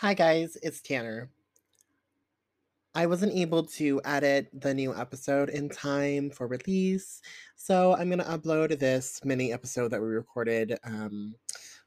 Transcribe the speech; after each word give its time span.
Hi, 0.00 0.14
guys, 0.14 0.56
it's 0.62 0.80
Tanner. 0.80 1.28
I 2.94 3.04
wasn't 3.04 3.34
able 3.34 3.64
to 3.64 4.00
edit 4.06 4.48
the 4.58 4.72
new 4.72 4.96
episode 4.96 5.50
in 5.50 5.68
time 5.68 6.30
for 6.30 6.46
release, 6.46 7.20
so 7.54 7.94
I'm 7.94 8.08
gonna 8.08 8.24
upload 8.24 8.78
this 8.78 9.20
mini 9.26 9.52
episode 9.52 9.90
that 9.90 10.00
we 10.00 10.06
recorded 10.06 10.78
um 10.84 11.34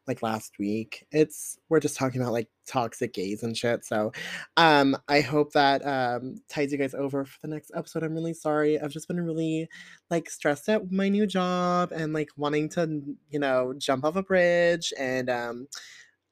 like 0.06 0.22
last 0.22 0.60
week. 0.60 1.08
It's 1.12 1.58
we're 1.70 1.80
just 1.80 1.98
talking 1.98 2.22
about 2.22 2.34
like 2.34 2.50
toxic 2.68 3.14
gays 3.14 3.42
and 3.42 3.58
shit. 3.58 3.84
So 3.84 4.12
um 4.58 4.96
I 5.08 5.22
hope 5.22 5.54
that 5.54 5.84
um 5.84 6.36
ties 6.48 6.72
you 6.72 6.78
guys 6.78 6.94
over 6.94 7.26
for 7.26 7.40
the 7.42 7.48
next 7.48 7.72
episode. 7.76 8.04
I'm 8.04 8.14
really 8.14 8.36
sorry. 8.36 8.80
I've 8.80 8.92
just 8.92 9.08
been 9.08 9.22
really 9.26 9.68
like 10.12 10.30
stressed 10.30 10.70
at 10.70 10.92
my 10.92 11.10
new 11.10 11.26
job 11.26 11.92
and 11.92 12.14
like 12.14 12.30
wanting 12.38 12.70
to, 12.70 13.02
you 13.32 13.40
know, 13.40 13.74
jump 13.76 14.06
off 14.06 14.18
a 14.18 14.22
bridge 14.22 14.94
and 15.00 15.32
um 15.32 15.68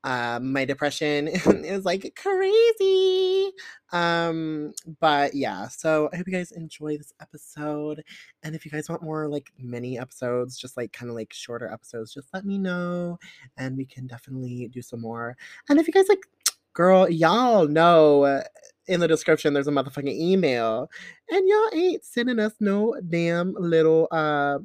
um, 0.04 0.52
my 0.52 0.66
depression 0.66 1.28
is 1.64 1.86
like 1.86 2.20
crazy. 2.22 3.52
Um, 3.92 4.74
but 5.00 5.34
yeah, 5.34 5.68
so 5.68 6.10
I 6.12 6.18
hope 6.18 6.28
you 6.28 6.34
guys 6.34 6.52
enjoy 6.52 6.98
this 6.98 7.14
episode. 7.22 8.04
And 8.44 8.56
if 8.56 8.66
you 8.66 8.72
guys 8.72 8.90
want 8.90 9.04
more 9.04 9.28
like 9.28 9.52
mini 9.60 10.00
episodes, 10.00 10.58
just 10.58 10.78
like 10.78 10.92
kind 10.94 11.10
of 11.10 11.16
like 11.16 11.34
shorter 11.34 11.72
episodes, 11.72 12.14
just 12.14 12.30
let 12.34 12.46
me 12.46 12.58
know 12.58 13.20
and 13.58 13.78
we 13.78 13.86
can 13.86 14.08
definitely 14.08 14.70
do 14.72 14.82
some 14.82 15.02
more. 15.02 15.36
And 15.70 15.80
if 15.80 15.88
you 15.88 15.94
guys 15.94 16.10
like, 16.10 16.26
girl, 16.74 17.10
y'all 17.10 17.68
know 17.68 18.42
in 18.88 19.00
the 19.00 19.08
description 19.08 19.54
there's 19.54 19.68
a 19.68 19.72
motherfucking 19.72 20.08
email 20.08 20.90
and 21.30 21.48
y'all 21.48 21.70
ain't 21.74 22.04
sending 22.04 22.40
us 22.40 22.54
no 22.60 22.96
damn 23.10 23.54
little 23.54 24.08
uh 24.12 24.58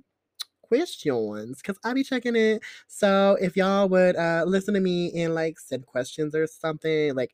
questions 0.68 1.58
because 1.58 1.78
I 1.84 1.94
be 1.94 2.02
checking 2.02 2.36
it. 2.36 2.62
So 2.86 3.36
if 3.40 3.56
y'all 3.56 3.88
would 3.88 4.16
uh 4.16 4.44
listen 4.46 4.74
to 4.74 4.80
me 4.80 5.12
and 5.22 5.34
like 5.34 5.58
send 5.58 5.86
questions 5.86 6.34
or 6.34 6.46
something, 6.46 7.14
like 7.14 7.32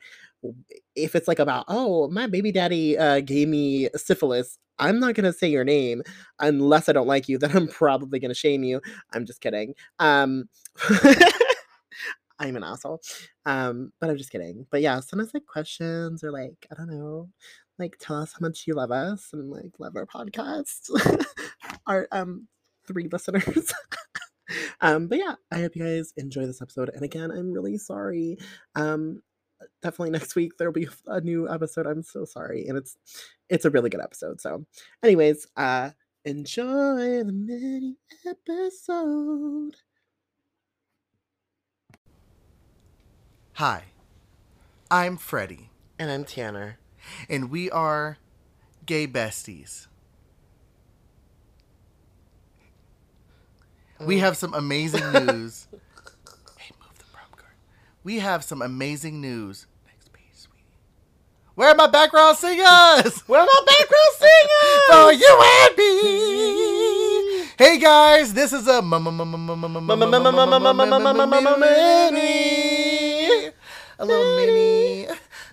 if 0.97 1.15
it's 1.15 1.29
like 1.29 1.39
about 1.39 1.65
oh 1.69 2.09
my 2.09 2.27
baby 2.27 2.53
daddy 2.53 2.99
uh 2.99 3.21
gave 3.21 3.49
me 3.49 3.89
syphilis, 3.97 4.59
I'm 4.79 4.99
not 4.99 5.15
gonna 5.15 5.33
say 5.33 5.49
your 5.49 5.65
name 5.65 6.03
unless 6.41 6.89
I 6.89 6.93
don't 6.93 7.07
like 7.07 7.29
you. 7.29 7.39
Then 7.39 7.57
I'm 7.57 7.69
probably 7.69 8.19
gonna 8.19 8.35
shame 8.35 8.63
you. 8.65 8.81
I'm 9.13 9.27
just 9.27 9.41
kidding. 9.41 9.75
Um. 9.99 10.49
I'm 12.39 12.57
an 12.57 12.65
asshole. 12.65 13.01
Um, 13.47 13.93
but 14.01 14.11
I'm 14.11 14.17
just 14.17 14.33
kidding. 14.33 14.67
But 14.71 14.81
yeah, 14.81 14.99
sometimes 14.99 15.33
like 15.33 15.47
questions 15.47 16.25
or 16.25 16.33
like, 16.33 16.67
I 16.73 16.75
don't 16.75 16.91
know, 16.91 17.29
like 17.79 17.97
tell 17.99 18.17
us 18.17 18.33
how 18.33 18.39
much 18.41 18.65
you 18.67 18.75
love 18.75 18.91
us 18.91 19.31
and 19.33 19.51
like 19.51 19.73
love 19.79 19.97
our 19.97 20.07
podcast. 20.07 20.91
our 21.87 22.09
um 22.13 22.49
three 22.87 23.09
listeners. 23.11 23.73
um, 24.81 25.09
but 25.09 25.19
yeah, 25.19 25.35
I 25.51 25.61
hope 25.61 25.77
you 25.77 25.85
guys 25.85 26.13
enjoy 26.17 26.47
this 26.47 26.63
episode. 26.63 26.91
And 26.95 27.03
again, 27.03 27.31
I'm 27.31 27.53
really 27.53 27.79
sorry. 27.79 28.39
Um, 28.75 29.23
definitely 29.83 30.11
next 30.11 30.35
week 30.35 30.53
there'll 30.59 30.73
be 30.73 30.89
a 31.07 31.21
new 31.21 31.49
episode. 31.49 31.87
I'm 31.87 32.03
so 32.03 32.25
sorry, 32.25 32.67
and 32.67 32.77
it's 32.77 32.97
it's 33.49 33.65
a 33.65 33.71
really 33.71 33.91
good 33.91 34.03
episode. 34.03 34.41
So, 34.41 34.65
anyways, 35.03 35.47
uh, 35.57 35.91
enjoy 36.25 37.25
the 37.25 37.33
mini 37.33 37.97
episode. 38.27 39.77
Hi, 43.57 43.85
I'm 44.91 45.17
Freddie. 45.19 45.71
And 45.99 46.11
I'm 46.11 46.25
Tanner. 46.25 46.79
And 47.29 47.51
we 47.51 47.71
are 47.71 48.19
gay 48.87 49.07
besties. 49.07 49.87
We 54.05 54.19
have 54.19 54.37
some 54.37 54.55
amazing 54.55 55.13
news. 55.13 55.69
hey, 56.59 56.73
move 56.81 56.99
the 56.99 57.05
prom 57.13 57.27
card. 57.37 57.55
We 58.03 58.19
have 58.19 58.43
some 58.45 58.63
amazing 58.63 59.21
news. 59.21 59.67
Next 59.87 60.13
page, 60.13 60.25
sweetie. 60.35 60.65
Where 61.55 61.69
are 61.69 61.75
my 61.75 61.87
background 61.87 62.37
singers? 62.37 63.21
Where 63.27 63.41
are 63.41 63.47
my 63.47 63.63
background 63.67 64.15
singers? 64.19 64.83
For 64.91 65.13
you 65.13 65.43
and 65.45 65.77
me. 65.77 67.47
Hey 67.59 67.79
guys, 67.79 68.35
this 68.35 68.53
is 68.53 68.67
a 68.67 68.83
mini, 68.83 68.99
a 73.99 74.05
little 74.05 74.37
mini, 74.37 74.82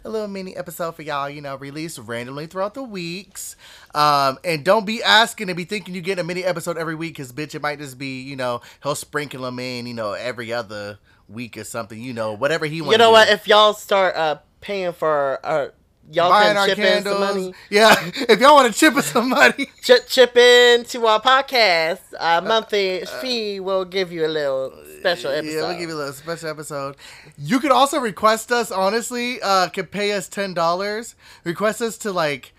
a 0.03 0.09
little 0.09 0.27
mini 0.27 0.55
episode 0.55 0.95
for 0.95 1.01
y'all. 1.01 1.29
You 1.29 1.41
know, 1.41 1.55
released 1.55 1.99
randomly 1.99 2.47
throughout 2.47 2.73
the 2.73 2.83
weeks. 2.83 3.55
Um, 3.93 4.37
and 4.43 4.63
don't 4.63 4.85
be 4.85 5.03
asking 5.03 5.49
and 5.49 5.57
be 5.57 5.65
thinking 5.65 5.95
you 5.95 6.01
get 6.01 6.19
a 6.19 6.23
mini 6.23 6.43
episode 6.43 6.77
every 6.77 6.95
week, 6.95 7.17
cause 7.17 7.31
bitch, 7.31 7.55
it 7.55 7.61
might 7.61 7.79
just 7.79 7.97
be 7.97 8.21
you 8.21 8.35
know 8.35 8.61
he'll 8.83 8.95
sprinkle 8.95 9.43
them 9.43 9.59
in, 9.59 9.87
you 9.87 9.93
know, 9.93 10.13
every 10.13 10.53
other 10.53 10.99
week 11.27 11.57
or 11.57 11.63
something. 11.63 12.01
You 12.01 12.13
know, 12.13 12.33
whatever 12.33 12.65
he 12.65 12.81
wants. 12.81 12.93
You 12.93 12.97
know 12.97 13.11
what? 13.11 13.29
If 13.29 13.47
y'all 13.47 13.73
start 13.73 14.15
uh 14.15 14.39
paying 14.61 14.93
for 14.93 15.39
uh 15.43 15.69
y'all 16.11 16.29
Buying 16.29 16.47
can 16.49 16.57
our 16.57 16.67
chip 16.67 16.79
in 16.79 17.03
some 17.03 17.19
money. 17.19 17.53
Yeah, 17.69 17.95
if 18.27 18.39
y'all 18.39 18.55
want 18.55 18.73
to 18.73 18.79
chip 18.79 18.95
in 18.95 19.01
some 19.01 19.29
money. 19.29 19.69
Chip, 19.81 20.07
chip 20.07 20.35
in 20.35 20.83
to 20.85 21.05
our 21.07 21.21
podcast. 21.21 21.99
A 22.19 22.41
monthly 22.41 23.03
fee 23.21 23.59
will 23.59 23.85
give 23.85 24.11
you 24.11 24.25
a 24.25 24.27
little 24.27 24.73
special 24.99 25.31
episode. 25.31 25.53
Yeah, 25.55 25.67
we'll 25.67 25.77
give 25.79 25.89
you 25.89 25.95
a 25.95 25.97
little 25.97 26.13
special 26.13 26.49
episode. 26.49 26.95
You 27.37 27.59
could 27.59 27.71
also 27.71 27.99
request 27.99 28.51
us, 28.51 28.71
honestly, 28.71 29.41
uh, 29.41 29.69
could 29.69 29.91
pay 29.91 30.11
us 30.13 30.27
ten 30.27 30.53
dollars. 30.53 31.15
Request 31.43 31.81
us 31.81 31.97
to 31.99 32.11
like 32.11 32.53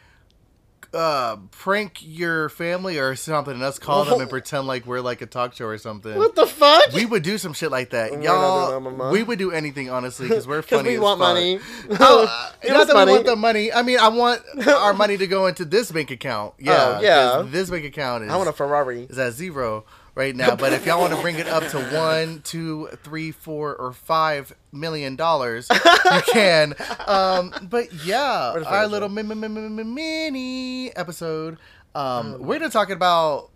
uh 0.93 1.37
prank 1.53 1.99
your 2.03 2.49
family 2.49 2.99
or 2.99 3.15
something 3.15 3.55
and 3.55 3.63
us 3.63 3.79
call 3.79 4.05
them 4.05 4.21
and 4.21 4.29
pretend 4.29 4.67
like 4.67 4.85
we're 4.87 5.01
like 5.01 5.23
a 5.23 5.27
talk 5.27 5.55
show 5.55 5.67
or 5.67 5.79
something. 5.79 6.17
What 6.17 6.35
the 6.35 6.49
fuck? 6.49 6.93
we 6.93 7.07
would 7.07 7.23
do 7.23 7.39
some 7.39 7.53
shit 7.53 7.71
like 7.71 7.91
that. 7.91 8.21
Y'all, 8.21 8.81
that, 8.81 9.13
we 9.13 9.23
would 9.23 9.39
do 9.39 9.53
anything 9.53 9.89
honestly 9.89 10.27
because 10.27 10.49
we're 10.49 10.63
funny. 10.77 10.91
we 10.91 10.99
want 10.99 11.21
fuck. 11.21 11.29
money. 11.29 11.61
Oh, 12.01 12.25
uh, 12.69 12.69
not 12.73 12.89
that 12.89 12.95
money. 12.95 13.13
we 13.13 13.19
want 13.19 13.27
the 13.27 13.37
money. 13.37 13.73
I 13.73 13.83
mean, 13.83 14.01
I 14.01 14.09
want 14.09 14.43
our 14.67 14.93
money 14.93 15.17
to 15.17 15.29
go 15.29 15.47
into 15.47 15.65
this 15.65 15.93
bank 15.93 16.11
account. 16.11 16.55
Yeah, 16.59 16.97
Oh, 16.99 17.01
yeah. 17.01 17.31
'cause 17.43 17.51
This 17.53 17.71
bank 17.71 17.85
account 17.85 18.25
is 18.25 18.31
I 18.33 18.37
want 18.37 18.49
a 18.49 18.53
Ferrari. 18.53 19.07
is 19.09 19.17
at 19.17 19.35
zero 19.35 19.85
right 20.15 20.35
now. 20.35 20.57
But 20.57 20.73
if 20.73 20.87
y'all 20.87 21.01
want 21.01 21.15
to 21.15 21.21
bring 21.21 21.37
it 21.37 21.47
up 21.49 21.67
to 21.69 21.79
one, 21.97 22.41
two, 22.43 22.89
three, 23.03 23.31
four, 23.33 23.75
or 23.77 23.93
five 23.93 24.53
million 24.73 25.17
dollars, 25.17 25.69
you 25.71 26.21
can. 26.33 26.75
Um, 27.07 27.53
but 27.71 27.93
yeah, 28.05 28.55
our 28.67 28.87
little 28.87 29.09
mi- 29.09 29.23
mi- 29.23 29.35
mi- 29.35 29.49
mi- 29.49 29.69
mi- 29.69 29.85
mini 29.85 30.97
episode. 30.97 31.59
Um, 31.95 32.35
Mm. 32.35 32.39
we're 32.41 32.59
gonna 32.59 32.71
talk 32.71 32.91
about 32.91 33.51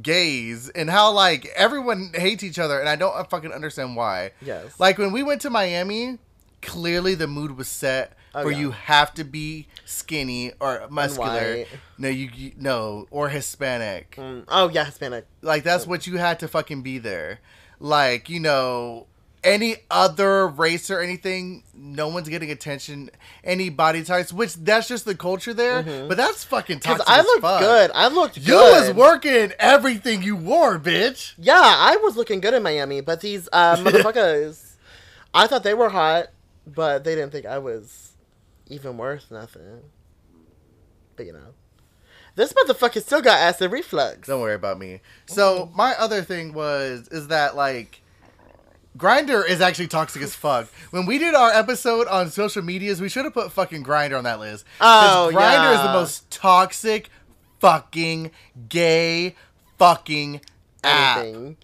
gays 0.00 0.68
and 0.70 0.88
how 0.90 1.12
like 1.12 1.46
everyone 1.56 2.10
hates 2.14 2.42
each 2.42 2.58
other, 2.58 2.78
and 2.80 2.88
I 2.88 2.96
don't 2.96 3.28
fucking 3.30 3.52
understand 3.52 3.96
why. 3.96 4.32
Yes. 4.40 4.78
Like 4.78 4.98
when 4.98 5.12
we 5.12 5.22
went 5.22 5.40
to 5.42 5.50
Miami, 5.50 6.18
clearly 6.62 7.14
the 7.14 7.26
mood 7.26 7.56
was 7.56 7.68
set 7.68 8.12
Oh, 8.34 8.48
yeah. 8.48 8.58
you 8.58 8.70
have 8.72 9.14
to 9.14 9.24
be 9.24 9.66
skinny 9.84 10.52
or 10.60 10.86
muscular. 10.90 11.64
No, 11.96 12.08
you, 12.08 12.28
you 12.34 12.52
no 12.56 13.06
or 13.10 13.28
Hispanic. 13.28 14.16
Mm, 14.16 14.44
oh 14.48 14.68
yeah, 14.68 14.84
Hispanic. 14.84 15.26
Like 15.42 15.64
that's 15.64 15.86
what 15.86 16.06
you 16.06 16.18
had 16.18 16.38
to 16.40 16.48
fucking 16.48 16.82
be 16.82 16.98
there. 16.98 17.40
Like, 17.80 18.28
you 18.28 18.40
know, 18.40 19.06
any 19.44 19.76
other 19.90 20.48
race 20.48 20.90
or 20.90 21.00
anything, 21.00 21.62
no 21.72 22.08
one's 22.08 22.28
getting 22.28 22.50
attention. 22.50 23.08
Any 23.44 23.70
body 23.70 24.02
types, 24.02 24.32
which 24.32 24.54
that's 24.56 24.88
just 24.88 25.04
the 25.04 25.14
culture 25.14 25.54
there. 25.54 25.82
But 25.82 26.16
that's 26.16 26.42
fucking 26.44 26.78
Because 26.78 26.98
toxic. 26.98 27.08
I 27.14 27.22
looked 27.22 27.40
fuck. 27.42 27.60
good. 27.60 27.90
I 27.94 28.08
looked 28.08 28.36
You 28.36 28.44
good. 28.54 28.88
was 28.88 28.96
working 28.96 29.52
everything 29.60 30.22
you 30.22 30.34
wore, 30.36 30.78
bitch. 30.78 31.34
Yeah, 31.38 31.54
I 31.62 31.96
was 32.02 32.16
looking 32.16 32.40
good 32.40 32.52
in 32.54 32.62
Miami, 32.64 33.00
but 33.00 33.20
these 33.20 33.48
uh, 33.52 33.76
motherfuckers, 33.78 34.72
I 35.32 35.46
thought 35.46 35.62
they 35.62 35.74
were 35.74 35.88
hot, 35.90 36.26
but 36.66 37.04
they 37.04 37.14
didn't 37.14 37.30
think 37.30 37.46
I 37.46 37.58
was 37.58 38.07
even 38.68 38.96
worth 38.96 39.30
nothing. 39.30 39.82
But 41.16 41.26
you 41.26 41.32
know, 41.32 41.54
this 42.36 42.52
motherfucker 42.52 43.02
still 43.02 43.22
got 43.22 43.38
acid 43.38 43.72
reflux. 43.72 44.28
Don't 44.28 44.40
worry 44.40 44.54
about 44.54 44.78
me. 44.78 45.00
So 45.26 45.70
my 45.74 45.94
other 45.98 46.22
thing 46.22 46.52
was 46.52 47.08
is 47.08 47.28
that 47.28 47.56
like 47.56 48.00
Grindr 48.96 49.48
is 49.48 49.60
actually 49.60 49.86
toxic 49.86 50.22
as 50.22 50.34
fuck. 50.34 50.68
When 50.90 51.06
we 51.06 51.18
did 51.18 51.34
our 51.34 51.50
episode 51.50 52.08
on 52.08 52.30
social 52.30 52.62
medias, 52.62 53.00
we 53.00 53.08
should 53.08 53.24
have 53.24 53.34
put 53.34 53.52
fucking 53.52 53.84
Grindr 53.84 54.18
on 54.18 54.24
that 54.24 54.40
list. 54.40 54.64
Oh, 54.80 55.30
Grindr 55.32 55.74
is 55.74 55.82
the 55.82 55.92
most 55.92 56.30
toxic, 56.30 57.08
fucking 57.60 58.32
gay, 58.68 59.36
fucking 59.78 60.40
app. 60.82 61.18
Anything. 61.18 61.56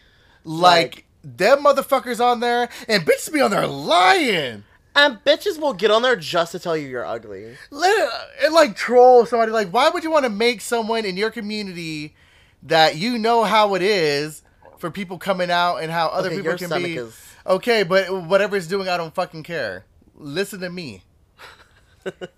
Like, 0.44 1.06
them 1.24 1.64
motherfuckers 1.64 2.24
on 2.24 2.40
there, 2.40 2.68
and 2.86 3.02
bitches 3.04 3.32
be 3.32 3.40
on 3.40 3.50
there 3.50 3.66
lying. 3.66 4.62
And 4.96 5.18
bitches 5.24 5.58
will 5.58 5.72
get 5.74 5.90
on 5.90 6.02
there 6.02 6.14
just 6.16 6.52
to 6.52 6.58
tell 6.58 6.76
you 6.76 6.86
you're 6.88 7.04
ugly. 7.04 7.56
Let 7.70 8.10
and 8.44 8.54
like 8.54 8.76
troll 8.76 9.26
somebody. 9.26 9.50
Like, 9.50 9.70
why 9.70 9.88
would 9.90 10.04
you 10.04 10.10
want 10.10 10.24
to 10.24 10.30
make 10.30 10.60
someone 10.60 11.04
in 11.04 11.16
your 11.16 11.30
community 11.30 12.14
that 12.62 12.96
you 12.96 13.18
know 13.18 13.42
how 13.44 13.74
it 13.74 13.82
is 13.82 14.42
for 14.78 14.90
people 14.90 15.18
coming 15.18 15.50
out 15.50 15.78
and 15.78 15.90
how 15.90 16.08
other 16.08 16.28
Okay, 16.28 16.36
people 16.36 16.56
can 16.56 16.82
be 16.82 16.96
is- 16.96 17.20
okay? 17.46 17.82
But 17.82 18.24
whatever 18.26 18.56
it's 18.56 18.68
doing, 18.68 18.88
I 18.88 18.96
don't 18.96 19.14
fucking 19.14 19.42
care. 19.42 19.84
Listen 20.14 20.60
to 20.60 20.70
me. 20.70 21.02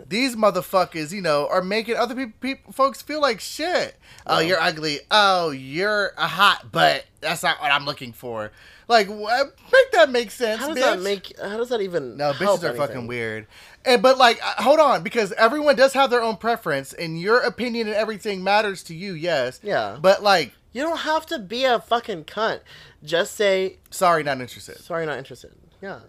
These 0.06 0.36
motherfuckers, 0.36 1.12
you 1.12 1.20
know, 1.22 1.48
are 1.48 1.62
making 1.62 1.96
other 1.96 2.14
people, 2.14 2.34
people 2.40 2.72
folks 2.72 3.02
feel 3.02 3.20
like 3.20 3.40
shit. 3.40 3.96
Oh, 4.26 4.38
you're 4.40 4.60
ugly. 4.60 5.00
Oh, 5.10 5.50
you're 5.50 6.12
a 6.16 6.26
hot 6.26 6.70
butt. 6.72 7.04
That's 7.20 7.42
not 7.42 7.60
what 7.60 7.72
I'm 7.72 7.84
looking 7.84 8.12
for. 8.12 8.52
Like, 8.88 9.08
what? 9.08 9.56
Make 9.72 9.92
that 9.92 10.10
make 10.10 10.30
sense, 10.30 10.60
How 10.60 10.68
does 10.68 10.76
bitch. 10.76 10.80
that 10.80 11.00
make? 11.02 11.38
How 11.40 11.56
does 11.56 11.70
that 11.70 11.80
even? 11.80 12.16
No, 12.16 12.32
bitches 12.32 12.62
are 12.62 12.66
anything? 12.68 12.76
fucking 12.76 13.06
weird. 13.08 13.46
And 13.84 14.00
but 14.02 14.16
like, 14.18 14.38
uh, 14.44 14.62
hold 14.62 14.78
on, 14.78 15.02
because 15.02 15.32
everyone 15.32 15.74
does 15.76 15.92
have 15.94 16.10
their 16.10 16.22
own 16.22 16.36
preference, 16.36 16.92
and 16.92 17.20
your 17.20 17.40
opinion 17.40 17.88
and 17.88 17.96
everything 17.96 18.44
matters 18.44 18.82
to 18.84 18.94
you. 18.94 19.12
Yes. 19.14 19.58
Yeah. 19.62 19.98
But 20.00 20.22
like, 20.22 20.52
You 20.72 20.82
don't 20.82 20.98
have 20.98 21.26
to 21.26 21.38
be 21.40 21.64
a 21.64 21.80
fucking 21.80 22.24
cunt. 22.24 22.60
Just 23.02 23.34
say 23.34 23.78
sorry, 23.90 24.22
not 24.22 24.40
interested. 24.40 24.78
sorry, 24.78 25.04
not 25.06 25.18
interested. 25.18 25.52
Yeah. 25.82 26.00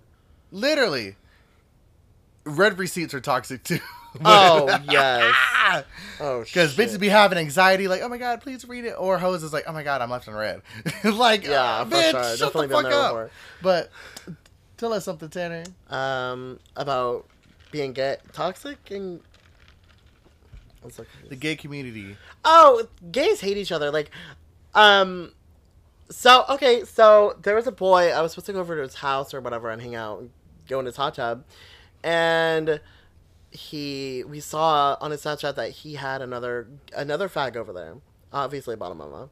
Literally, 0.51 1.15
read 2.47 2.79
receipts 2.79 3.13
are 3.13 3.21
toxic 3.21 3.63
too. 3.63 3.79
Oh 4.25 4.65
yes. 4.89 5.35
Oh 6.19 6.39
Because 6.39 6.75
bitches 6.75 6.99
be 6.99 7.07
having 7.09 7.37
anxiety, 7.37 7.87
like, 7.87 8.01
oh 8.01 8.09
my 8.09 8.17
god, 8.17 8.41
please 8.41 8.67
read 8.67 8.85
it. 8.85 8.95
Or 8.97 9.19
hoes 9.19 9.43
is 9.43 9.53
like, 9.53 9.65
oh 9.67 9.73
my 9.73 9.83
god, 9.83 10.01
I'm 10.01 10.09
left 10.09 10.27
on 10.27 10.33
read. 10.33 10.63
like, 11.03 11.45
Yeah, 11.45 11.83
for 11.83 11.91
bitch, 11.95 12.11
sure. 12.11 12.23
shut 12.23 12.39
Definitely 12.39 12.67
the 12.67 12.73
fuck 12.73 12.85
up. 12.85 13.11
before. 13.11 13.31
But 13.61 13.91
tell 14.77 14.93
us 14.93 15.05
something, 15.05 15.29
Tanner. 15.29 15.65
um 15.89 16.59
about 16.75 17.27
being 17.69 17.93
gay 17.93 18.17
toxic 18.33 18.89
and. 18.89 19.19
Let's 20.83 20.97
look 20.97 21.07
at 21.23 21.29
The 21.29 21.35
gay 21.35 21.55
community. 21.55 22.15
Oh, 22.45 22.87
gays 23.11 23.41
hate 23.41 23.57
each 23.57 23.71
other. 23.71 23.91
Like, 23.91 24.09
um, 24.73 25.31
so 26.09 26.45
okay, 26.49 26.85
so 26.85 27.37
there 27.43 27.55
was 27.55 27.67
a 27.67 27.71
boy. 27.71 28.09
I 28.11 28.21
was 28.21 28.31
supposed 28.31 28.45
to 28.47 28.53
go 28.53 28.61
over 28.61 28.75
to 28.77 28.81
his 28.81 28.95
house 28.95 29.33
or 29.33 29.41
whatever 29.41 29.69
and 29.69 29.81
hang 29.81 29.95
out, 29.95 30.19
and 30.21 30.29
go 30.67 30.79
in 30.79 30.85
his 30.85 30.95
hot 30.95 31.15
tub, 31.15 31.43
and 32.03 32.79
he 33.51 34.23
we 34.27 34.39
saw 34.39 34.97
on 35.01 35.11
his 35.11 35.23
Snapchat 35.23 35.55
that 35.55 35.71
he 35.71 35.95
had 35.95 36.21
another 36.21 36.67
another 36.95 37.29
fag 37.29 37.55
over 37.55 37.73
there, 37.73 37.95
obviously 38.31 38.73
a 38.73 38.77
bottom 38.77 38.97
mama, 38.97 39.29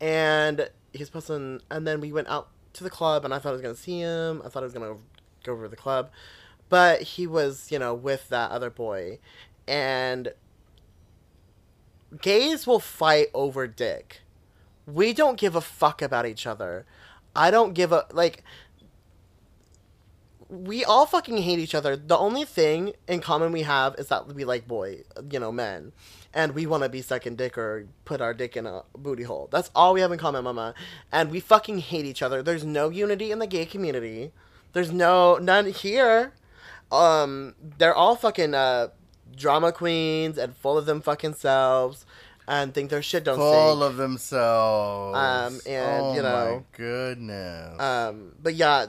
and 0.00 0.68
he's 0.92 1.10
posting. 1.10 1.60
And 1.70 1.86
then 1.86 2.00
we 2.00 2.12
went 2.12 2.28
out 2.28 2.48
to 2.74 2.84
the 2.84 2.90
club, 2.90 3.24
and 3.24 3.32
I 3.32 3.38
thought 3.38 3.50
I 3.50 3.52
was 3.52 3.62
gonna 3.62 3.74
see 3.74 4.00
him. 4.00 4.42
I 4.44 4.48
thought 4.48 4.62
I 4.62 4.66
was 4.66 4.74
gonna 4.74 4.96
go 5.44 5.52
over 5.52 5.64
to 5.64 5.68
the 5.68 5.76
club, 5.76 6.10
but 6.68 7.02
he 7.02 7.26
was 7.26 7.70
you 7.70 7.78
know 7.78 7.94
with 7.94 8.28
that 8.28 8.50
other 8.50 8.70
boy, 8.70 9.18
and 9.66 10.32
gays 12.20 12.66
will 12.66 12.80
fight 12.80 13.28
over 13.34 13.66
dick. 13.66 14.22
We 14.86 15.12
don't 15.12 15.38
give 15.38 15.56
a 15.56 15.60
fuck 15.60 16.02
about 16.02 16.26
each 16.26 16.46
other. 16.46 16.84
I 17.34 17.50
don't 17.50 17.72
give 17.72 17.92
a 17.92 18.06
like 18.12 18.44
we 20.54 20.84
all 20.84 21.06
fucking 21.06 21.38
hate 21.38 21.58
each 21.58 21.74
other. 21.74 21.96
The 21.96 22.16
only 22.16 22.44
thing 22.44 22.92
in 23.08 23.20
common 23.20 23.52
we 23.52 23.62
have 23.62 23.94
is 23.96 24.08
that 24.08 24.26
we 24.28 24.44
like 24.44 24.66
boy, 24.68 25.02
you 25.30 25.38
know, 25.40 25.50
men. 25.52 25.92
And 26.32 26.52
we 26.52 26.66
want 26.66 26.82
to 26.82 26.88
be 26.88 27.00
sucking 27.00 27.36
dick 27.36 27.56
or 27.56 27.86
put 28.04 28.20
our 28.20 28.34
dick 28.34 28.56
in 28.56 28.66
a 28.66 28.82
booty 28.96 29.22
hole. 29.22 29.48
That's 29.52 29.70
all 29.74 29.94
we 29.94 30.00
have 30.00 30.10
in 30.10 30.18
common, 30.18 30.42
mama. 30.44 30.74
And 31.12 31.30
we 31.30 31.38
fucking 31.38 31.78
hate 31.78 32.06
each 32.06 32.22
other. 32.22 32.42
There's 32.42 32.64
no 32.64 32.88
unity 32.88 33.30
in 33.30 33.38
the 33.38 33.46
gay 33.46 33.64
community. 33.66 34.32
There's 34.72 34.90
no 34.90 35.36
none 35.38 35.66
here. 35.66 36.32
Um, 36.90 37.54
they're 37.78 37.94
all 37.94 38.16
fucking 38.16 38.52
uh, 38.54 38.88
drama 39.36 39.70
queens 39.72 40.36
and 40.38 40.56
full 40.56 40.76
of 40.76 40.86
them 40.86 41.00
fucking 41.00 41.34
selves, 41.34 42.04
and 42.48 42.74
think 42.74 42.90
their 42.90 43.02
shit 43.02 43.24
don't 43.24 43.36
Full 43.38 43.76
stink. 43.78 43.90
of 43.90 43.96
themselves. 43.96 45.16
Um, 45.16 45.60
and, 45.72 46.02
oh 46.02 46.14
you 46.14 46.22
know- 46.22 46.56
my 46.56 46.76
goodness. 46.76 47.80
Um, 47.80 48.32
but 48.42 48.54
yeah, 48.54 48.86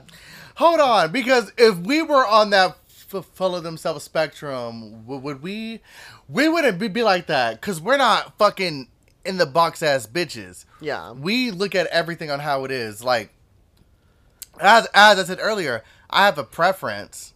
Hold 0.55 0.79
on, 0.79 1.11
because 1.11 1.51
if 1.57 1.77
we 1.77 2.01
were 2.01 2.25
on 2.25 2.49
that 2.51 2.77
f- 3.13 3.25
full 3.33 3.55
of 3.55 3.63
themselves 3.63 4.03
spectrum, 4.03 5.01
w- 5.03 5.19
would 5.21 5.41
we? 5.43 5.81
We 6.29 6.47
wouldn't 6.49 6.79
be, 6.79 6.87
be 6.87 7.03
like 7.03 7.27
that 7.27 7.59
because 7.59 7.79
we're 7.81 7.97
not 7.97 8.37
fucking 8.37 8.87
in 9.25 9.37
the 9.37 9.45
box 9.45 9.83
ass 9.83 10.07
bitches. 10.07 10.65
yeah, 10.81 11.11
We 11.11 11.51
look 11.51 11.75
at 11.75 11.87
everything 11.87 12.31
on 12.31 12.39
how 12.39 12.63
it 12.63 12.71
is. 12.71 13.03
Like, 13.03 13.31
as 14.59 14.87
as 14.93 15.19
I 15.19 15.23
said 15.23 15.39
earlier, 15.41 15.83
I 16.09 16.25
have 16.25 16.37
a 16.37 16.43
preference. 16.43 17.33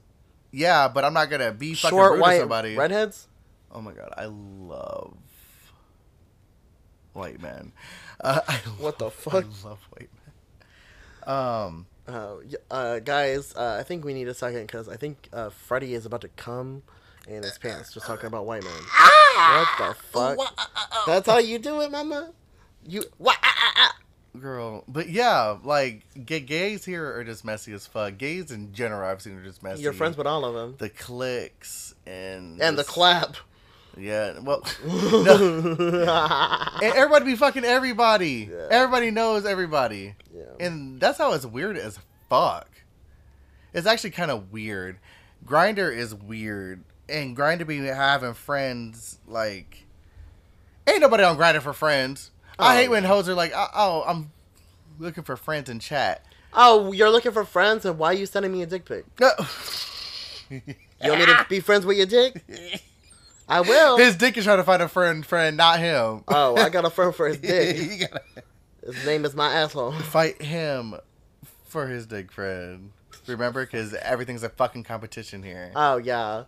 Yeah, 0.52 0.88
but 0.88 1.04
I'm 1.04 1.14
not 1.14 1.30
gonna 1.30 1.52
be 1.52 1.74
fucking 1.74 1.98
rude 1.98 2.04
short 2.06 2.16
to 2.18 2.22
white 2.22 2.40
somebody. 2.40 2.76
redheads. 2.76 3.28
Oh 3.72 3.82
my 3.82 3.92
god, 3.92 4.14
I 4.18 4.26
love 4.26 5.14
white 7.14 7.42
men. 7.42 7.72
Uh, 8.22 8.40
I 8.48 8.56
What 8.80 8.98
the 8.98 9.10
fuck? 9.12 9.34
I 9.46 9.68
love 9.68 9.80
white 9.92 10.10
men. 10.14 11.36
Um, 11.36 11.86
Uh, 12.10 12.38
uh, 12.72 13.00
guys, 13.00 13.54
uh, 13.56 13.78
I 13.80 13.84
think 13.84 14.04
we 14.04 14.14
need 14.14 14.28
a 14.28 14.34
second 14.34 14.62
because 14.62 14.90
I 14.90 14.96
think 14.96 15.30
uh, 15.32 15.50
Freddie 15.50 15.94
is 15.94 16.06
about 16.06 16.22
to 16.22 16.30
come 16.30 16.82
in 17.28 17.44
his 17.44 17.58
pants 17.58 17.94
just 17.94 18.06
talking 18.08 18.26
about 18.26 18.46
white 18.46 18.64
men. 18.64 18.74
What 19.36 19.68
the 19.78 19.96
fuck? 20.12 20.38
That's 21.06 21.28
how 21.28 21.38
you 21.38 21.60
do 21.60 21.82
it, 21.82 21.92
mama. 21.92 22.32
You 22.88 23.04
what? 23.18 23.38
ah, 23.44 23.56
ah, 23.58 23.74
ah. 23.78 24.40
girl, 24.40 24.84
but 24.88 25.10
yeah, 25.10 25.58
like 25.64 26.04
gay, 26.26 26.40
gays 26.40 26.86
here 26.86 27.16
are 27.16 27.24
just 27.24 27.46
messy 27.46 27.74
as 27.74 27.86
fuck. 27.86 28.18
Gays 28.18 28.52
in 28.52 28.74
general, 28.74 29.08
I've 29.08 29.22
seen 29.22 29.38
are 29.38 29.44
just 29.44 29.62
messy. 29.62 29.84
You're 29.84 29.94
friends 29.94 30.18
with 30.18 30.28
all 30.28 30.46
of 30.46 30.56
them. 30.56 30.76
the 30.80 30.90
clicks 30.90 31.94
and 32.08 32.60
And 32.62 32.78
the 32.78 32.84
clap. 32.84 33.36
Yeah, 34.00 34.40
well, 34.40 34.64
no, 34.86 36.80
everybody 36.82 37.26
be 37.26 37.36
fucking 37.36 37.66
everybody. 37.66 38.50
Yeah. 38.52 38.68
Everybody 38.72 39.12
knows 39.12 39.46
everybody. 39.46 40.16
Yeah. 40.34 40.44
And 40.66 41.00
that's 41.00 41.18
how 41.18 41.34
it's 41.34 41.46
weird 41.46 41.78
as 41.78 42.00
fuck. 42.30 42.70
It's 43.74 43.86
actually 43.88 44.12
kind 44.12 44.32
of 44.32 44.52
weird. 44.52 44.98
Grindr 45.46 45.96
is 45.96 46.14
weird, 46.16 46.84
and 47.08 47.36
Grindr 47.36 47.68
be 47.68 47.78
having 47.80 48.34
friends 48.34 49.20
like 49.28 49.86
ain't 50.88 51.02
nobody 51.02 51.24
on 51.24 51.38
Grindr 51.38 51.62
for 51.62 51.74
friends. 51.74 52.32
I 52.58 52.74
Oh. 52.74 52.78
hate 52.78 52.90
when 52.90 53.04
hoes 53.04 53.30
are 53.30 53.36
like, 53.36 53.54
oh, 53.56 53.68
oh, 53.76 54.04
I'm 54.08 54.32
looking 54.98 55.24
for 55.24 55.38
friends 55.38 55.70
in 55.70 55.80
chat. 55.80 56.26
Oh, 56.54 56.92
you're 56.92 57.10
looking 57.12 57.32
for 57.32 57.46
friends, 57.46 57.86
and 57.86 57.98
why 58.00 58.08
are 58.08 58.14
you 58.14 58.26
sending 58.26 58.52
me 58.52 58.64
a 58.64 58.66
dick 58.66 58.86
pic? 58.86 59.06
No. 59.20 59.30
You 60.50 60.62
want 61.12 61.20
me 61.20 61.26
to 61.28 61.46
be 61.48 61.60
friends 61.60 61.86
with 61.86 61.96
your 61.98 62.06
dick? 62.08 62.44
I 63.50 63.62
will. 63.62 63.98
His 63.98 64.16
dick 64.16 64.38
is 64.38 64.44
trying 64.46 64.58
to 64.58 64.64
find 64.64 64.82
a 64.82 64.88
friend, 64.88 65.26
friend, 65.26 65.58
not 65.58 65.80
him. 65.80 66.24
Oh, 66.28 66.56
I 66.56 66.70
got 66.70 66.86
a 66.86 66.90
friend 66.90 67.14
for 67.16 67.28
his 67.28 67.38
dick. 67.40 68.00
gotta 68.00 68.22
His 68.86 69.06
name 69.06 69.26
is 69.26 69.36
my 69.36 69.52
asshole. 69.54 69.92
fight 69.94 70.42
him 70.42 70.96
for 71.66 71.88
his 71.88 72.06
dick 72.06 72.32
friend. 72.32 72.92
Remember, 73.28 73.66
because 73.66 73.94
everything's 73.96 74.44
a 74.44 74.50
fucking 74.50 74.84
competition 74.84 75.44
here, 75.44 75.72
Oh 75.76 75.98
yeah, 75.98 76.44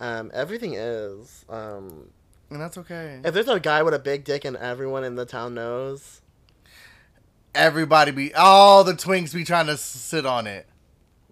um, 0.00 0.30
everything 0.34 0.74
is. 0.74 1.44
Um, 1.48 2.08
and 2.50 2.60
that's 2.60 2.76
okay. 2.78 3.20
if 3.24 3.34
there's 3.34 3.48
a 3.48 3.60
guy 3.60 3.82
with 3.82 3.94
a 3.94 3.98
big 3.98 4.24
dick 4.24 4.44
and 4.44 4.56
everyone 4.56 5.04
in 5.04 5.14
the 5.16 5.26
town 5.26 5.54
knows, 5.54 6.20
Everybody 7.54 8.10
be 8.10 8.34
all 8.34 8.82
the 8.82 8.94
twinks 8.94 9.32
be 9.32 9.44
trying 9.44 9.66
to 9.66 9.76
sit 9.76 10.26
on 10.26 10.46
it. 10.48 10.66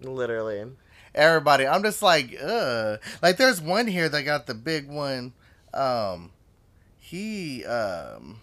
literally. 0.00 0.64
Everybody, 1.14 1.66
I'm 1.66 1.82
just 1.82 2.00
like, 2.02 2.36
ugh. 2.42 3.00
Like, 3.20 3.36
there's 3.36 3.60
one 3.60 3.86
here 3.86 4.08
that 4.08 4.22
got 4.22 4.46
the 4.46 4.54
big 4.54 4.88
one. 4.88 5.32
Um, 5.74 6.30
he, 6.98 7.64
um, 7.66 8.40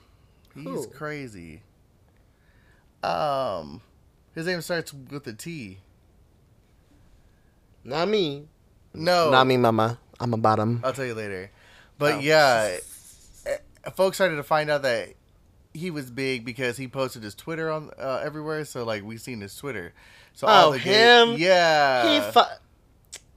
he's 0.53 0.63
Who? 0.65 0.88
crazy. 0.88 1.63
Um, 3.01 3.81
his 4.35 4.45
name 4.45 4.61
starts 4.61 4.93
with 4.93 5.25
a 5.27 5.33
T. 5.33 5.79
Not 7.83 8.07
me. 8.09 8.47
No, 8.93 9.29
Not 9.31 9.47
me, 9.47 9.57
mama. 9.57 9.97
I'm 10.19 10.33
a 10.33 10.38
bottom. 10.38 10.81
I'll 10.83 10.93
tell 10.93 11.05
you 11.05 11.13
later. 11.15 11.49
But 11.97 12.15
Oh. 12.15 12.19
yeah, 12.19 12.77
eh, 13.45 13.57
folks 13.95 14.17
started 14.17 14.35
to 14.35 14.43
find 14.43 14.69
out 14.69 14.81
that 14.83 15.09
he 15.79 15.89
was 15.91 16.12
big 16.12 16.45
because 16.45 16.77
he 16.77 16.88
posted 16.88 17.24
his 17.24 17.33
Twitter 17.36 17.71
on 17.71 17.89
uh, 18.00 18.21
everywhere. 18.24 18.63
So 18.65 18.83
like 18.83 19.03
we 19.03 19.17
seen 19.17 19.41
his 19.41 19.55
Twitter. 19.55 19.93
So 20.33 20.48
Oh, 20.48 20.71
him? 20.71 21.36
yeah, 21.38 22.25
he 22.25 22.31
fu- 22.31 22.41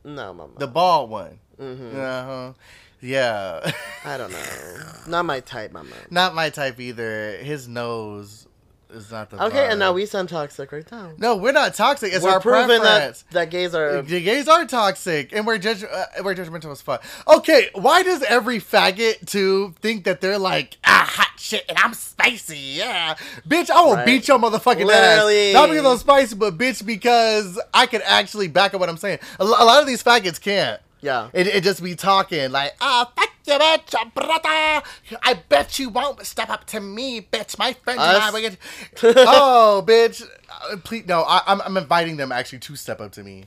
No, 0.04 0.34
mama. 0.34 0.52
the 0.58 0.66
bald 0.66 1.10
one. 1.10 1.38
hmm 1.58 1.96
Uh 1.96 2.24
huh. 2.24 2.52
Yeah, 3.00 3.72
I 4.04 4.16
don't 4.16 4.30
know. 4.30 4.76
Not 5.08 5.24
my 5.24 5.40
type, 5.40 5.72
mama. 5.72 5.90
not 6.10 6.34
my 6.36 6.50
type 6.50 6.78
either. 6.78 7.36
His 7.38 7.66
nose 7.66 8.46
is 8.92 9.10
not 9.10 9.30
the. 9.30 9.42
Okay, 9.46 9.68
and 9.68 9.78
now 9.78 9.92
we 9.92 10.06
sound 10.06 10.28
toxic 10.28 10.70
right 10.72 10.90
now. 10.92 11.10
No, 11.18 11.36
we're 11.36 11.52
not 11.52 11.74
toxic. 11.74 12.12
It's 12.12 12.24
We're 12.24 12.30
our 12.32 12.40
proving 12.40 12.80
preference. 12.80 13.22
that 13.30 13.32
that 13.32 13.50
gays 13.50 13.74
are. 13.74 14.02
The 14.02 14.20
gays 14.22 14.48
are 14.48 14.64
toxic, 14.66 15.32
and 15.32 15.46
we're 15.46 15.58
judge 15.58 15.84
uh, 15.84 16.04
we're 16.22 16.34
judgmental 16.34 16.70
as 16.72 16.80
fuck. 16.82 17.02
Okay, 17.26 17.70
why 17.74 18.02
does 18.02 18.22
every 18.22 18.58
faggot 18.60 19.26
to 19.32 19.74
think 19.80 20.04
that 20.04 20.20
they're 20.20 20.38
like 20.38 20.76
ah 20.84 21.06
hot 21.10 21.38
shit 21.40 21.64
and 21.68 21.78
I'm 21.78 21.94
spicy? 21.94 22.56
Yeah, 22.58 23.14
bitch, 23.48 23.70
I 23.70 23.80
will 23.82 23.94
Right. 23.94 24.06
beat 24.06 24.28
your 24.28 24.38
motherfucking 24.38 24.84
Literally. 24.86 25.48
ass. 25.50 25.54
Not 25.54 25.70
because 25.70 25.84
I'm 25.86 25.98
spicy, 25.98 26.34
but 26.36 26.56
bitch 26.58 26.84
because 26.86 27.58
I 27.74 27.86
can 27.86 28.02
actually 28.04 28.48
back 28.48 28.74
up 28.74 28.80
what 28.80 28.88
I'm 28.88 28.96
saying. 28.96 29.18
A, 29.40 29.44
a 29.44 29.46
lot 29.46 29.80
of 29.80 29.86
these 29.86 30.02
faggots 30.02 30.40
can't. 30.40 30.80
Yeah. 31.00 31.30
It, 31.32 31.48
it 31.48 31.64
just 31.64 31.82
be 31.82 31.96
talking 31.96 32.52
like, 32.52 32.74
ah, 32.80 33.10
fuck 33.16 33.28
you, 33.44 33.54
bitch, 33.54 34.14
brother. 34.14 34.82
I 35.22 35.34
bet 35.48 35.78
you 35.78 35.88
won't 35.88 36.24
step 36.26 36.48
up 36.50 36.64
to 36.66 36.80
me, 36.80 37.20
bitch. 37.20 37.58
My 37.58 37.72
friends 37.72 38.00
and 38.00 38.16
I 38.16 38.28
Us? 38.28 38.40
get. 38.40 38.56
oh, 39.02 39.84
bitch. 39.86 40.22
uh, 40.70 40.76
please 40.78 41.06
no. 41.06 41.22
I, 41.22 41.42
I'm 41.46 41.60
I'm 41.62 41.76
inviting 41.76 42.16
them 42.16 42.30
actually 42.32 42.60
to 42.60 42.76
step 42.76 43.00
up 43.00 43.12
to 43.12 43.22
me, 43.22 43.44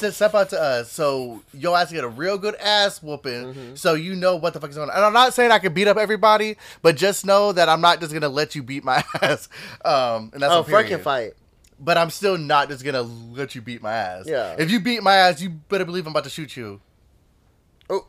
to 0.00 0.12
step 0.12 0.34
up 0.34 0.50
to 0.50 0.60
us. 0.60 0.90
So 0.92 1.42
yo 1.54 1.74
ass 1.74 1.90
get 1.92 2.04
a 2.04 2.08
real 2.08 2.36
good 2.38 2.54
ass 2.56 3.02
whooping. 3.02 3.32
Mm-hmm. 3.32 3.74
So 3.74 3.94
you 3.94 4.14
know 4.16 4.36
what 4.36 4.52
the 4.54 4.60
fuck 4.60 4.70
is 4.70 4.76
going 4.76 4.90
on. 4.90 4.96
And 4.96 5.04
I'm 5.04 5.12
not 5.12 5.34
saying 5.34 5.50
I 5.50 5.58
can 5.58 5.72
beat 5.72 5.88
up 5.88 5.96
everybody, 5.96 6.56
but 6.82 6.96
just 6.96 7.24
know 7.24 7.52
that 7.52 7.68
I'm 7.68 7.80
not 7.80 8.00
just 8.00 8.12
gonna 8.12 8.28
let 8.28 8.54
you 8.54 8.62
beat 8.62 8.84
my 8.84 9.02
ass. 9.22 9.48
Um, 9.84 10.30
and 10.32 10.42
that's 10.42 10.52
Oh, 10.52 10.62
freaking 10.64 11.00
fight. 11.00 11.32
But 11.80 11.96
I'm 11.96 12.10
still 12.10 12.36
not 12.36 12.68
just 12.68 12.84
gonna 12.84 13.02
let 13.02 13.54
you 13.54 13.62
beat 13.62 13.82
my 13.82 13.92
ass. 13.92 14.24
Yeah. 14.26 14.56
If 14.58 14.70
you 14.70 14.80
beat 14.80 15.02
my 15.02 15.14
ass, 15.14 15.40
you 15.40 15.50
better 15.50 15.84
believe 15.84 16.06
I'm 16.06 16.12
about 16.12 16.24
to 16.24 16.30
shoot 16.30 16.56
you. 16.56 16.80
Oh, 17.88 18.06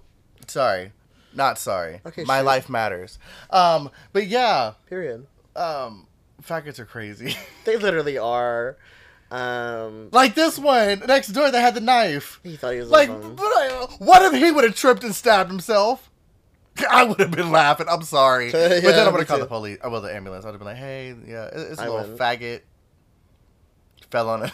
Sorry, 0.48 0.92
not 1.34 1.58
sorry. 1.60 2.02
Okay, 2.06 2.24
my 2.24 2.40
shoot. 2.40 2.46
life 2.46 2.70
matters. 2.70 3.20
Um, 3.50 3.90
but 4.14 4.28
yeah, 4.28 4.74
period. 4.88 5.28
um, 5.56 6.08
faggots 6.42 6.80
are 6.80 6.86
crazy. 6.86 7.36
They 7.66 7.78
literally 7.78 8.18
are. 8.18 8.78
Um, 9.32 10.10
like 10.12 10.34
this 10.34 10.58
one 10.58 11.04
next 11.08 11.28
door 11.30 11.52
that 11.52 11.60
had 11.62 11.76
the 11.76 11.82
knife. 11.82 12.40
he 12.42 12.56
thought 12.56 12.74
he 12.74 12.80
was 12.80 12.90
Like, 12.90 13.10
alone. 13.10 13.36
but 13.36 13.44
I- 13.46 13.88
what 14.00 14.22
if 14.34 14.42
he 14.42 14.52
would 14.52 14.64
have 14.64 14.76
tripped 14.76 15.04
and 15.04 15.14
stabbed 15.14 15.52
himself? 15.52 16.10
I 16.90 17.04
would 17.04 17.20
have 17.20 17.32
been 17.32 17.52
laughing. 17.52 17.88
I'm 17.90 18.02
sorry, 18.04 18.52
but 18.52 18.82
then 18.82 19.08
I 19.08 19.10
would 19.12 19.20
have 19.20 19.28
too. 19.38 19.44
the 19.44 19.46
police. 19.48 19.78
I 19.84 19.88
will 19.88 20.02
the 20.02 20.16
ambulance. 20.16 20.46
I'd 20.46 20.50
have 20.52 20.60
been 20.60 20.66
like, 20.68 20.78
hey, 20.78 21.14
yeah, 21.28 21.50
it's 21.54 21.80
a 21.80 21.84
I 21.84 21.86
little 21.90 22.02
wouldn't. 22.10 22.18
faggot. 22.20 22.62
Fell 24.10 24.30
on 24.30 24.44
it. 24.46 24.52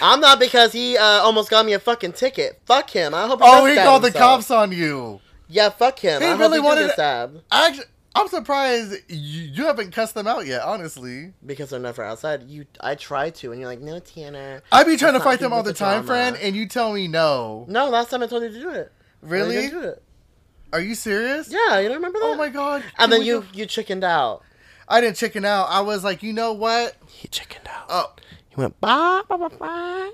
I'm 0.00 0.20
not 0.20 0.38
because 0.38 0.72
he 0.72 0.96
uh, 0.96 1.02
almost 1.02 1.50
got 1.50 1.66
me 1.66 1.72
a 1.72 1.78
fucking 1.80 2.12
ticket. 2.12 2.60
Fuck 2.64 2.90
him. 2.90 3.12
I 3.12 3.26
hope. 3.26 3.40
He 3.40 3.46
oh, 3.48 3.64
he 3.66 3.74
called 3.74 4.02
the 4.04 4.12
cops 4.12 4.50
on 4.50 4.70
you. 4.72 5.20
Yeah, 5.48 5.70
fuck 5.70 5.98
him. 5.98 6.20
He 6.22 6.28
I 6.28 6.36
really 6.36 6.60
wanted 6.60 6.86
it- 6.86 6.92
stabbed 6.92 7.42
Actually, 7.50 7.86
I'm 8.14 8.28
surprised 8.28 8.94
you, 9.08 9.42
you 9.42 9.64
haven't 9.66 9.92
cussed 9.92 10.14
them 10.14 10.26
out 10.26 10.46
yet. 10.46 10.62
Honestly, 10.62 11.32
because 11.44 11.70
they're 11.70 11.78
never 11.80 12.02
outside. 12.02 12.42
You, 12.48 12.66
I 12.80 12.94
tried 12.96 13.34
to, 13.36 13.52
and 13.52 13.60
you're 13.60 13.68
like, 13.68 13.80
no, 13.80 13.98
Tanner. 14.00 14.62
I 14.72 14.82
be 14.84 14.96
trying 14.96 15.12
to 15.14 15.20
fight 15.20 15.40
them 15.40 15.52
all 15.52 15.62
the 15.62 15.70
the 15.72 15.78
time, 15.78 16.04
friend, 16.04 16.36
and 16.40 16.56
you 16.56 16.66
tell 16.66 16.92
me 16.92 17.06
no. 17.08 17.64
No, 17.68 17.88
last 17.88 18.10
time 18.10 18.22
I 18.22 18.26
told 18.26 18.42
you 18.42 18.50
to 18.50 18.60
do 18.60 18.70
it. 18.70 18.92
Really? 19.22 19.68
do 19.68 19.80
it. 19.80 20.02
Are 20.72 20.80
you 20.80 20.94
serious? 20.94 21.50
Yeah, 21.50 21.78
you 21.78 21.88
don't 21.88 21.96
remember 21.96 22.18
oh 22.22 22.28
that? 22.28 22.34
Oh 22.34 22.36
my 22.36 22.48
god. 22.48 22.82
And 22.98 23.10
then 23.12 23.22
you 23.22 23.40
go- 23.40 23.46
you 23.54 23.66
chickened 23.66 24.04
out. 24.04 24.42
I 24.86 25.00
didn't 25.00 25.16
chicken 25.16 25.44
out. 25.44 25.68
I 25.70 25.80
was 25.82 26.02
like, 26.04 26.22
you 26.22 26.32
know 26.32 26.52
what? 26.52 26.96
He 27.08 27.28
chickened 27.28 27.68
out. 27.68 27.86
Oh, 27.88 28.12
He 28.48 28.56
went 28.56 28.78
bye 28.80 29.22
bye 29.28 29.36
bye 29.36 29.48
bye. 29.48 30.10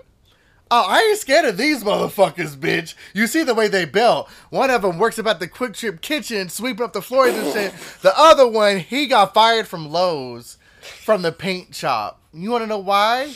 Oh, 0.76 0.86
I 0.88 1.02
ain't 1.08 1.20
scared 1.20 1.44
of 1.44 1.56
these 1.56 1.84
motherfuckers, 1.84 2.56
bitch. 2.56 2.96
You 3.12 3.28
see 3.28 3.44
the 3.44 3.54
way 3.54 3.68
they 3.68 3.84
built. 3.84 4.28
One 4.50 4.70
of 4.70 4.82
them 4.82 4.98
works 4.98 5.18
about 5.18 5.38
the 5.38 5.46
QuikTrip 5.46 6.00
kitchen, 6.00 6.48
sweeping 6.48 6.84
up 6.84 6.92
the 6.92 7.00
floors 7.00 7.32
and 7.32 7.52
shit. 7.52 7.72
The 8.02 8.12
other 8.18 8.48
one, 8.48 8.80
he 8.80 9.06
got 9.06 9.34
fired 9.34 9.68
from 9.68 9.88
Lowe's, 9.88 10.58
from 10.80 11.22
the 11.22 11.30
paint 11.30 11.76
shop. 11.76 12.20
You 12.32 12.50
want 12.50 12.64
to 12.64 12.66
know 12.66 12.80
why? 12.80 13.32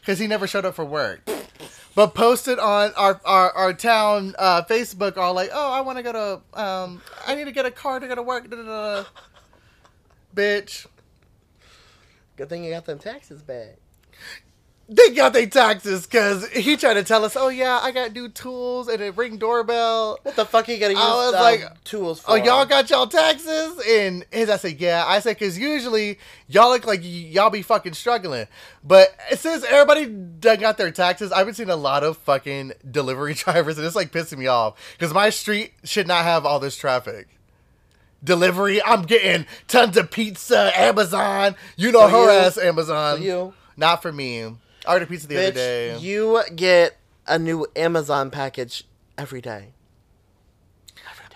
Because 0.00 0.18
he 0.18 0.26
never 0.26 0.46
showed 0.46 0.64
up 0.64 0.74
for 0.74 0.86
work. 0.86 1.28
But 1.94 2.14
posted 2.14 2.58
on 2.58 2.94
our 2.96 3.20
our, 3.26 3.52
our 3.52 3.74
town 3.74 4.34
uh, 4.38 4.62
Facebook, 4.62 5.18
all 5.18 5.34
like, 5.34 5.50
oh, 5.52 5.72
I 5.72 5.82
want 5.82 5.98
to 5.98 6.02
go 6.02 6.12
to, 6.12 6.58
um, 6.58 7.02
I 7.26 7.34
need 7.34 7.44
to 7.44 7.52
get 7.52 7.66
a 7.66 7.70
car 7.70 8.00
to 8.00 8.08
go 8.08 8.14
to 8.14 8.22
work. 8.22 8.48
Bitch. 10.34 10.86
Good 12.36 12.48
thing 12.48 12.64
you 12.64 12.70
got 12.70 12.86
them 12.86 12.98
taxes 12.98 13.42
back. 13.42 13.76
They 14.92 15.10
got 15.10 15.32
their 15.32 15.46
taxes 15.46 16.04
because 16.04 16.48
he 16.48 16.76
tried 16.76 16.94
to 16.94 17.04
tell 17.04 17.24
us, 17.24 17.36
oh 17.36 17.46
yeah, 17.46 17.78
I 17.80 17.92
got 17.92 18.12
new 18.12 18.28
tools 18.28 18.88
and 18.88 19.00
a 19.00 19.12
ring 19.12 19.36
doorbell. 19.38 20.18
What 20.22 20.34
the 20.34 20.44
fuck 20.44 20.68
are 20.68 20.72
you 20.72 20.78
gonna 20.80 20.94
use 20.94 21.00
I 21.00 21.14
was 21.14 21.34
um, 21.34 21.40
like, 21.40 21.84
tools 21.84 22.18
for? 22.18 22.32
Oh, 22.32 22.34
y'all 22.34 22.66
got 22.66 22.90
y'all 22.90 23.06
taxes? 23.06 23.80
And 23.88 24.26
his, 24.32 24.50
I 24.50 24.56
said, 24.56 24.80
yeah. 24.80 25.04
I 25.06 25.20
said, 25.20 25.38
because 25.38 25.56
usually 25.56 26.18
y'all 26.48 26.70
look 26.70 26.88
like 26.88 27.02
y- 27.02 27.06
y'all 27.06 27.50
be 27.50 27.62
fucking 27.62 27.92
struggling. 27.92 28.48
But 28.82 29.14
since 29.36 29.62
everybody 29.62 30.06
done 30.06 30.58
got 30.58 30.76
their 30.76 30.90
taxes, 30.90 31.30
I've 31.30 31.46
been 31.46 31.54
seeing 31.54 31.70
a 31.70 31.76
lot 31.76 32.02
of 32.02 32.16
fucking 32.16 32.72
delivery 32.90 33.34
drivers, 33.36 33.78
and 33.78 33.86
it's 33.86 33.94
like 33.94 34.10
pissing 34.10 34.38
me 34.38 34.48
off 34.48 34.74
because 34.98 35.14
my 35.14 35.30
street 35.30 35.72
should 35.84 36.08
not 36.08 36.24
have 36.24 36.44
all 36.44 36.58
this 36.58 36.74
traffic. 36.76 37.28
Delivery, 38.24 38.82
I'm 38.82 39.02
getting 39.02 39.46
tons 39.68 39.96
of 39.96 40.10
pizza, 40.10 40.72
Amazon. 40.76 41.54
You 41.76 41.92
know 41.92 42.08
For 42.08 42.10
her 42.10 42.24
you. 42.24 42.30
ass, 42.40 42.58
Amazon. 42.58 43.18
For 43.18 43.22
you. 43.22 43.54
Not 43.76 44.02
for 44.02 44.10
me. 44.10 44.56
I 44.86 44.92
ordered 44.92 45.08
pizza 45.08 45.26
the 45.26 45.36
other 45.36 45.50
Bitch, 45.50 45.54
day. 45.54 45.98
you 45.98 46.42
get 46.54 46.96
a 47.26 47.38
new 47.38 47.66
Amazon 47.76 48.30
package 48.30 48.84
every 49.18 49.40
day. 49.40 49.74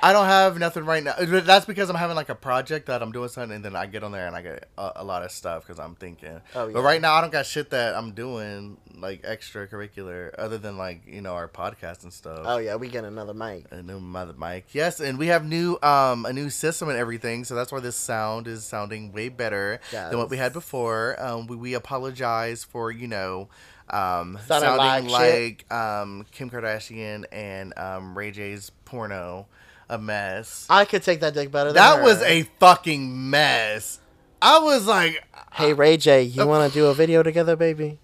I 0.05 0.13
don't 0.13 0.27
have 0.27 0.59
nothing 0.59 0.85
right 0.85 1.03
now. 1.03 1.15
But 1.19 1.47
That's 1.47 1.65
because 1.65 1.89
I'm 1.89 1.97
having 1.97 2.15
like 2.15 2.29
a 2.29 2.35
project 2.35 2.87
that 2.87 3.03
I'm 3.03 3.11
doing 3.11 3.29
something, 3.29 3.57
and 3.57 3.65
then 3.65 3.75
I 3.75 3.87
get 3.87 4.05
on 4.05 4.13
there 4.13 4.27
and 4.27 4.37
I 4.37 4.43
get 4.43 4.69
a, 4.77 4.93
a 4.97 5.05
lot 5.05 5.23
of 5.23 5.31
stuff 5.31 5.63
because 5.63 5.79
I'm 5.81 5.95
thinking. 5.95 6.41
Oh, 6.55 6.67
yeah. 6.67 6.75
But 6.75 6.83
right 6.83 7.01
now, 7.01 7.15
I 7.15 7.21
don't 7.21 7.33
got 7.33 7.47
shit 7.47 7.71
that 7.71 7.95
I'm 7.95 8.13
doing 8.13 8.77
like 8.97 9.23
extracurricular, 9.23 10.35
other 10.39 10.59
than 10.59 10.77
like 10.77 11.07
you 11.07 11.21
know 11.21 11.35
our 11.35 11.49
podcast 11.49 12.03
and 12.03 12.13
stuff. 12.13 12.41
Oh 12.45 12.59
yeah, 12.59 12.77
we 12.77 12.89
get 12.89 13.05
another 13.05 13.35
mic. 13.35 13.67
A 13.71 13.83
new 13.83 13.99
mother 13.99 14.35
mic, 14.35 14.67
yes, 14.75 15.01
and 15.01 15.19
we 15.19 15.29
have 15.29 15.45
new 15.45 15.79
um 15.83 16.27
a 16.27 16.33
new 16.33 16.51
system 16.51 16.89
and 16.89 16.99
everything, 16.99 17.45
so 17.45 17.55
that's 17.55 17.73
why 17.73 17.81
this 17.81 17.97
sound 17.97 18.47
is 18.47 18.65
sounding 18.65 19.13
way 19.13 19.29
better 19.31 19.81
than 20.11 20.19
what 20.19 20.31
we 20.31 20.37
had 20.37 20.53
before. 20.53 21.17
Um, 21.19 21.47
we, 21.47 21.57
we 21.57 21.75
apologize 21.75 22.63
for 22.63 22.91
you 22.91 23.09
know 23.09 23.49
um 23.91 24.39
Sounding 24.47 24.69
sounding 24.69 25.11
like 25.11 25.67
like, 25.69 25.73
um 25.73 26.25
Kim 26.31 26.51
Kardashian 26.51 27.25
and 27.33 27.77
um 27.79 28.17
Ray 28.17 28.31
J's 28.31 28.71
porno, 28.85 29.47
a 29.89 29.99
mess. 29.99 30.67
I 30.71 30.85
could 30.85 31.03
take 31.03 31.21
that 31.21 31.35
dick 31.35 31.51
better. 31.51 31.71
Than 31.71 31.77
That 31.77 31.99
her. 31.99 32.03
was 32.03 32.23
a 32.23 32.43
fucking 32.59 33.31
mess. 33.31 34.01
I 34.41 34.59
was 34.59 34.87
like, 34.87 35.23
Hey 35.53 35.73
Ray 35.73 35.97
J, 35.97 36.23
you 36.23 36.43
oh. 36.43 36.47
want 36.47 36.73
to 36.73 36.79
do 36.79 36.87
a 36.87 36.95
video 36.95 37.23
together, 37.23 37.57
baby? 37.57 37.99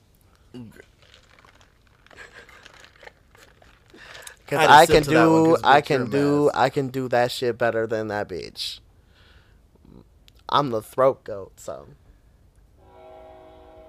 Cause 4.46 4.58
I 4.58 4.80
I 4.80 4.86
can 4.86 5.02
to 5.04 5.10
that 5.10 5.26
one 5.26 5.44
do, 5.44 5.56
I 5.62 5.80
can 5.80 6.10
do. 6.10 6.50
I 6.54 6.70
can 6.70 6.88
do 6.88 7.08
that 7.08 7.30
shit 7.30 7.56
better 7.56 7.86
than 7.86 8.08
that 8.08 8.28
bitch. 8.28 8.80
I'm 10.48 10.70
the 10.70 10.82
throat 10.82 11.22
goat, 11.22 11.52
so. 11.60 11.86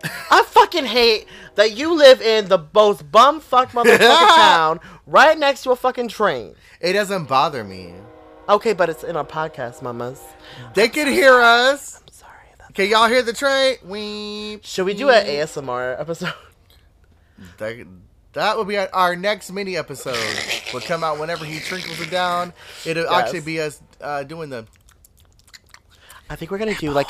I 0.03 0.43
fucking 0.47 0.85
hate 0.85 1.27
that 1.55 1.75
you 1.77 1.93
live 1.93 2.21
in 2.21 2.47
the 2.47 2.59
most 2.73 3.11
bumfuck 3.11 3.67
motherfucking 3.67 3.99
town 4.35 4.79
right 5.05 5.37
next 5.37 5.63
to 5.63 5.71
a 5.71 5.75
fucking 5.75 6.07
train. 6.07 6.55
it 6.79 6.93
doesn't 6.93 7.25
bother 7.25 7.63
me. 7.63 7.93
Okay, 8.49 8.73
but 8.73 8.89
it's 8.89 9.03
in 9.03 9.15
a 9.15 9.23
podcast, 9.23 9.81
mamas. 9.81 10.21
They 10.73 10.89
can 10.89 11.07
hear 11.07 11.33
us. 11.39 12.01
I'm 12.01 12.11
sorry. 12.13 12.73
Can 12.73 12.89
y'all 12.89 13.07
hear 13.07 13.21
the 13.21 13.33
train? 13.33 13.75
We 13.85 14.59
Should 14.63 14.85
we 14.85 14.93
do 14.93 15.09
an 15.09 15.25
ASMR 15.25 15.99
episode? 15.99 16.33
That, 17.57 17.87
that 18.33 18.57
will 18.57 18.65
be 18.65 18.77
our, 18.77 18.89
our 18.93 19.15
next 19.15 19.51
mini 19.51 19.77
episode. 19.77 20.17
Will 20.73 20.81
come 20.81 21.03
out 21.03 21.19
whenever 21.19 21.43
he 21.45 21.59
trickles 21.59 21.99
it 21.99 22.09
down. 22.11 22.53
It'll 22.85 23.03
Yes. 23.03 23.13
actually 23.13 23.41
be 23.41 23.59
us 23.61 23.81
uh, 23.99 24.23
doing 24.23 24.49
the. 24.49 24.65
I 26.29 26.35
think 26.35 26.49
we're 26.51 26.57
gonna 26.59 26.75
do 26.75 26.91
like 26.91 27.09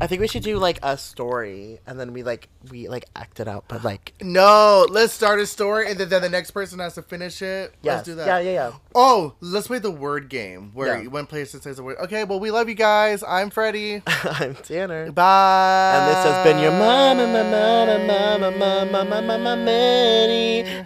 I 0.00 0.06
think 0.08 0.20
we 0.20 0.28
should 0.28 0.42
do 0.42 0.58
like 0.58 0.78
a 0.82 0.98
story 0.98 1.78
and 1.86 1.98
then 2.00 2.12
we 2.12 2.22
like 2.22 2.48
we 2.70 2.88
like 2.88 3.04
act 3.14 3.38
it 3.40 3.46
out, 3.48 3.64
but 3.68 3.84
like 3.84 4.12
No, 4.20 4.86
let's 4.90 5.12
start 5.12 5.38
a 5.40 5.46
story 5.46 5.88
and 5.90 5.98
then, 5.98 6.08
then 6.08 6.22
the 6.22 6.28
next 6.28 6.50
person 6.50 6.78
has 6.80 6.94
to 6.94 7.02
finish 7.02 7.40
it. 7.42 7.72
yes. 7.82 7.94
Let's 7.98 8.04
do 8.06 8.14
that. 8.16 8.26
Yeah, 8.26 8.38
yeah, 8.40 8.52
yeah. 8.52 8.72
Oh, 8.94 9.34
let's 9.40 9.68
play 9.68 9.78
the 9.78 9.90
word 9.92 10.28
game 10.28 10.72
where 10.74 11.00
Yeah. 11.02 11.08
one 11.08 11.26
person 11.26 11.60
says 11.60 11.78
a 11.78 11.82
word. 11.82 11.96
Okay, 12.04 12.24
well 12.24 12.40
we 12.40 12.50
love 12.50 12.68
you 12.68 12.74
guys. 12.74 13.22
I'm 13.26 13.50
Freddie. 13.50 14.02
I'm 14.06 14.54
Tanner. 14.56 15.12
Bye. 15.12 15.94
And 15.96 16.10
this 16.10 16.24
has 16.24 16.44
been 16.44 16.60
your 16.60 16.72
mama, 16.72 17.26
mama, 17.26 17.98
mama, 18.06 18.50
mama, 18.50 18.50
mama, 18.58 19.04
mama, 19.04 19.22
mama, 19.38 19.56
Manny. 19.64 20.84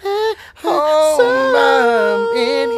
Home, 0.56 1.54
um, 1.54 2.36
in 2.36 2.70